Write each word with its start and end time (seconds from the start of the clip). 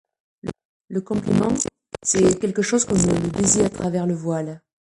Le 0.87 1.01
compliment, 1.01 1.53
c'est 2.01 2.39
quelque 2.39 2.63
chose 2.63 2.85
comme 2.85 2.97
le 2.97 3.29
baiser 3.29 3.63
à 3.65 3.69
travers 3.69 4.07
le 4.07 4.15
voile. 4.15 4.63